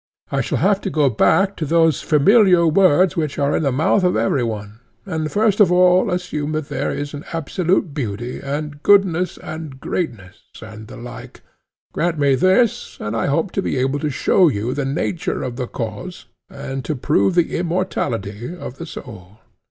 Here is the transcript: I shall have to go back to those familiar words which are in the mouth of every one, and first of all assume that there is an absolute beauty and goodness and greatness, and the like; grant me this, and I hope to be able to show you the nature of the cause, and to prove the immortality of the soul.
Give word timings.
I 0.31 0.41
shall 0.41 0.57
have 0.57 0.81
to 0.81 0.89
go 0.89 1.11
back 1.11 1.55
to 1.57 1.63
those 1.63 2.01
familiar 2.01 2.65
words 2.65 3.15
which 3.15 3.37
are 3.37 3.55
in 3.55 3.61
the 3.61 3.71
mouth 3.71 4.03
of 4.03 4.15
every 4.17 4.41
one, 4.43 4.79
and 5.05 5.31
first 5.31 5.59
of 5.59 5.71
all 5.71 6.09
assume 6.09 6.53
that 6.53 6.69
there 6.69 6.89
is 6.89 7.13
an 7.13 7.23
absolute 7.33 7.93
beauty 7.93 8.39
and 8.39 8.81
goodness 8.81 9.37
and 9.37 9.79
greatness, 9.79 10.41
and 10.59 10.87
the 10.87 10.97
like; 10.97 11.41
grant 11.93 12.17
me 12.17 12.33
this, 12.33 12.97
and 12.99 13.15
I 13.15 13.27
hope 13.27 13.51
to 13.51 13.61
be 13.61 13.77
able 13.77 13.99
to 13.99 14.09
show 14.09 14.47
you 14.47 14.73
the 14.73 14.85
nature 14.85 15.43
of 15.43 15.55
the 15.55 15.67
cause, 15.67 16.25
and 16.49 16.83
to 16.85 16.95
prove 16.95 17.35
the 17.35 17.55
immortality 17.55 18.55
of 18.57 18.79
the 18.79 18.87
soul. 18.87 19.37